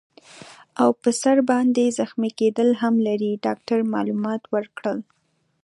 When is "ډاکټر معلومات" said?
3.45-4.41